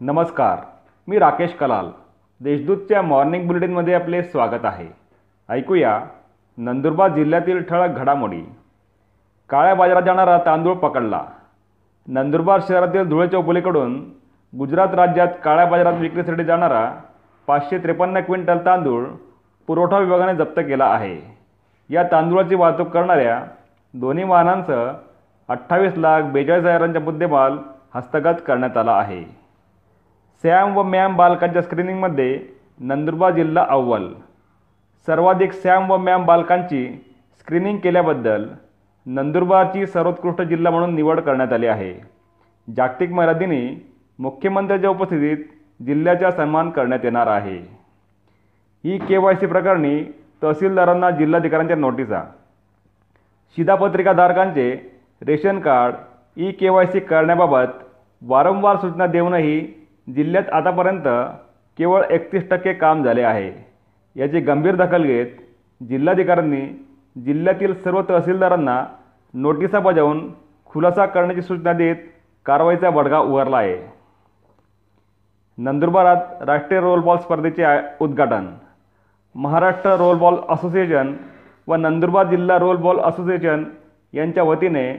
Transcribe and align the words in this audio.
नमस्कार 0.00 0.58
मी 1.08 1.18
राकेश 1.18 1.52
कलाल. 1.54 1.86
देशदूतच्या 2.40 3.02
मॉर्निंग 3.02 3.46
बुलेटिनमध्ये 3.46 3.94
आपले 3.94 4.22
स्वागत 4.22 4.64
आहे. 4.64 4.86
ऐकूया 5.48 6.00
नंदुरबार 6.56 7.14
जिल्ह्यातील 7.14 7.62
ठळक 7.62 7.90
घडामोडी. 7.90 8.40
काळ्या 9.48 9.74
बाजारात 9.74 10.02
जाणारा 10.02 10.38
तांदूळ 10.46 10.74
पकडला. 10.74 11.22
नंदुरबार 12.06 12.60
शहरातील 12.68 13.08
धुळे 13.08 13.28
चौपलीकडून 13.28 13.94
गुजरात 14.58 14.94
राज्यात 14.94 15.28
काळ्या 15.44 15.66
बाजारात 15.66 16.00
विक्रीसाठी 16.00 16.44
जाणारा 16.44 16.92
पाचशे 17.46 17.78
त्रेपन्न 17.78 18.20
क्विंटल 18.20 18.58
तांदूळ 18.66 19.04
पुरवठा 19.66 19.98
विभागाने 19.98 20.34
जप्त 20.34 20.60
केला 20.60 20.86
आहे. 20.86 21.38
या 21.90 22.02
तांदूळाची 22.02 22.54
वाहतूक 22.54 22.88
करणाऱ्या 22.88 23.44
दोन्ही 23.94 24.24
वाहनांसह 24.24 24.90
अठ्ठावीस 25.48 25.92
लाख 25.96 26.22
बेचाळीस 26.22 26.64
हजारांचा 26.64 27.00
मुद्देमाल 27.00 27.58
हस्तगत 27.94 28.40
करण्यात 28.46 28.76
आला 28.76 28.92
आहे. 28.92 29.45
सॅम 30.42 30.76
व 30.76 30.82
मॅम 30.82 31.16
बालकांच्या 31.16 31.62
स्क्रीनिंगमध्ये 31.62 32.38
नंदुरबार 32.80 33.32
जिल्हा 33.32 33.64
अव्वल. 33.68 34.12
सर्वाधिक 35.08 35.52
सॅम 35.52 35.90
व 35.90 35.96
मॅम 35.96 36.24
बालकांची 36.24 36.86
स्क्रीनिंग 37.38 37.78
केल्याबद्दल 37.78 38.46
नंदुरबारची 39.06 39.86
सर्वोत्कृष्ट 39.86 40.42
जिल्हा 40.42 40.72
म्हणून 40.72 40.94
निवड 40.94 41.20
करण्यात 41.20 41.52
आली 41.52 41.66
आहे. 41.66 41.92
जागतिक 42.68 43.10
महिला 43.10 43.32
दिनी 43.32 43.90
मुख्यमंत्र्यांच्या 44.18 44.90
उपस्थितीत 44.90 45.44
जिल्ह्याचा 45.86 46.30
सन्मान 46.30 46.70
करण्यात 46.70 47.04
येणार 47.04 47.26
आहे. 47.26 47.58
ई 48.84 48.98
के 48.98 49.16
वाय 49.16 49.34
सी 49.34 49.46
प्रकरणी 49.46 50.02
तहसीलदारांना 50.42 51.10
जिल्हाधिकाऱ्यांच्या 51.10 51.76
नोटिसा. 51.76 52.22
शिधापत्रिकाधारकांचे 53.56 54.70
ration 55.22 55.58
card 55.60 55.94
E 56.36 56.50
K 56.50 56.68
Y 56.68 56.86
C 56.86 57.00
करण्याबाबत 57.00 57.82
वारंवार 58.22 58.76
सूचना 58.76 59.06
देऊनही 59.06 59.85
जिल्ह्यात 60.08 60.50
आतापर्यंत 60.52 61.08
केवळ 61.78 62.02
एकतीस 62.10 62.48
टक्के 62.50 62.72
काम 62.72 63.02
झाले 63.04 63.22
आहे. 63.22 63.50
याची 64.16 64.40
गंभीर 64.40 64.76
दखल 64.76 65.02
घेत 65.02 65.26
जिल्हाधिकाऱ्यांनी 65.80 66.60
जिल्ह्यातील 67.16 67.74
सर्व 67.74 68.00
तहसीलदारांना 68.08 68.84
नोटिसा 69.34 69.78
बजावून 69.78 70.28
खुलासा 70.66 71.06
करण्याची 71.06 71.42
सूचना 71.42 71.72
देत 71.72 71.96
कारवाईचा 72.46 72.90
बडगा 72.90 73.18
उगारला 73.18 73.56
आहे. 73.56 73.76
नंदुरबारात 75.58 76.42
राष्ट्रीय 76.46 76.80
रोलबॉल 76.80 77.18
स्पर्धेचे 77.18 77.64
उद्घाटन. 78.00 78.46
महाराष्ट्र 79.34 79.96
रोलबॉल 79.96 80.34
असोसिएशन 80.48 81.14
व 81.68 81.74
नंदुरबार 81.74 82.26
जिल्हा 82.26 82.58
रोलबॉल 82.58 82.98
असोसिएशन 82.98 83.64
यांच्या 84.14 84.42
वतीने 84.42 84.92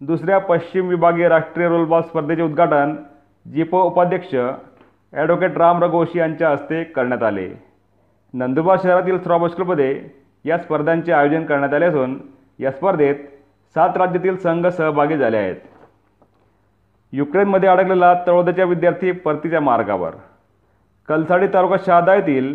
दुसऱ्या 0.00 0.38
पश्चिम 0.38 0.88
विभागीय 0.88 1.28
राष्ट्रीय 1.28 1.68
रोलबॉल 1.68 2.02
स्पर्धेचे 2.02 2.42
उद्घाटन 2.42 2.94
जिप 3.46 3.74
उपाध्यक्ष 3.74 4.34
ॲडव्होकेट 5.12 5.56
राम 5.58 5.82
रघोशी 5.84 6.18
यांच्या 6.18 6.50
हस्ते 6.50 6.82
करण्यात 6.84 7.22
आले. 7.22 7.48
नंदुरबार 8.34 8.76
शहरातील 8.82 9.18
स्ट्रॉ 9.18 9.38
क्लबमध्ये 9.48 10.08
या 10.44 10.58
स्पर्धांचे 10.58 11.12
आयोजन 11.12 11.44
करण्यात 11.44 11.74
आले 11.74 11.84
असून 11.84 12.18
या 12.58 12.70
स्पर्धेत 12.70 13.14
सात 13.74 13.96
राज्यातील 13.96 14.36
संघ 14.36 14.66
सहभागी 14.66 15.16
झाले 15.16 15.36
आहेत. 15.36 15.56
युक्रेनमध्ये 17.12 17.68
अडकलेला 17.68 18.14
तळोद्याच्या 18.26 18.64
विद्यार्थी 18.64 19.12
परतीच्या 19.12 19.60
मार्गावर. 19.60 20.10
कलसाडी 21.08 21.46
तालुका 21.54 21.76
शहादा 21.86 22.14
येथील 22.14 22.54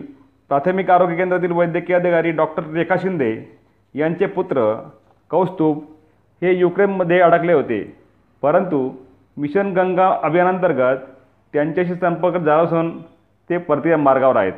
प्राथमिक 0.50 0.90
आरोग्य 0.90 1.16
केंद्रातील 1.16 1.52
वैद्यकीय 1.52 1.96
अधिकारी 1.96 2.32
डॉक्टर 2.32 2.64
रेखा 2.74 2.96
शिंदे 2.98 3.60
यांचे 3.96 4.26
पुत्र 4.26 4.88
कौस्तुभ 5.30 5.78
हे 6.42 6.54
युक्रेनमध्ये 6.54 7.20
अडकले 7.20 7.54
होते. 7.54 7.98
परंतु 8.42 8.90
मिशन 9.38 9.74
गंगा 9.74 10.20
अभियानांतर्गत 10.24 10.98
त्यांच्याशी 11.54 11.96
संपर्क 11.96 12.38
झाला 12.38 12.62
असून 12.64 13.02
ते 13.50 13.58
परतीच्या 13.58 13.98
मार्गावर 13.98 14.36
आहेत. 14.36 14.54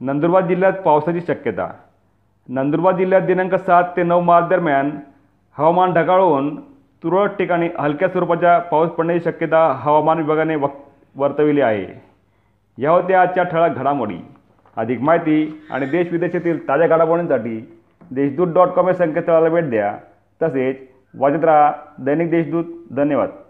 नंदुरबार 0.00 0.46
जिल्ह्यात 0.46 0.72
पावसाची 0.72 1.20
शक्यता. 1.20 1.70
नंदुरबार 2.48 2.96
जिल्ह्यात 2.96 3.22
दिनांक 3.22 3.54
सात 3.54 3.84
ते 3.96 4.02
नऊ 4.02 4.20
मार्च 4.20 4.48
दरम्यान 4.48 4.90
हवामान 5.58 5.92
ढगाळून 5.92 6.60
तुरळक 7.02 7.36
ठिकाणी 7.38 7.68
हलक्या 7.78 8.08
स्वरूपाच्या 8.08 8.58
पाऊस 8.58 8.90
पडण्याची 8.90 9.24
शक्यता 9.24 9.72
हवामान 9.72 10.18
विभागाने 10.18 10.56
वक 10.56 10.72
वर्तविली 11.16 11.60
आहे. 11.60 12.02
या 12.78 12.90
होत्या 12.90 13.22
आजच्या 13.22 13.44
ठळक 13.44 13.76
घडामोडी. 13.76 14.18
अधिक 14.76 15.00
माहिती 15.00 15.64
आणि 15.70 15.86
देश 15.86 16.12
विदेशातील 16.12 16.68
ताज्या 16.68 16.86
घडामोडींसाठी 16.86 17.78
देशदूत 18.10 18.48
डॉट 18.54 18.68
कॉम 18.68 18.88
या 18.88 18.94
संकेतस्थळाला 18.94 19.48
भेट 19.48 19.70
द्या. 19.70 19.98
तसेच 20.42 20.76
वाजत 21.16 21.44
राहा. 21.44 21.96
दैनिक 22.00 22.30
देशदूत 22.30 22.84
धन्यवाद. 22.92 23.47